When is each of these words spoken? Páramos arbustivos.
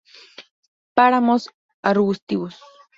Páramos 0.97 1.41
arbustivos. 1.83 2.55